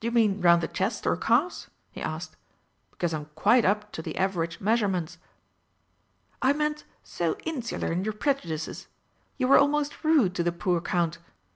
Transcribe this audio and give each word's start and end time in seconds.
"D'you 0.00 0.10
mean 0.10 0.40
round 0.40 0.60
the 0.60 0.66
chest 0.66 1.06
or 1.06 1.16
calves?" 1.16 1.70
he 1.92 2.02
asked. 2.02 2.34
"Because 2.90 3.14
I'm 3.14 3.26
quite 3.36 3.64
up 3.64 3.92
to 3.92 4.02
the 4.02 4.16
average 4.18 4.60
measurements." 4.60 5.18
"I 6.42 6.52
meant, 6.52 6.82
so 7.04 7.36
insular 7.44 7.92
in 7.92 8.02
your 8.02 8.14
prejudices. 8.14 8.88
You 9.36 9.46
were 9.46 9.58
almost 9.58 10.02
rude 10.02 10.34
to 10.34 10.42
the 10.42 10.50
poor 10.50 10.80
Count. 10.80 11.18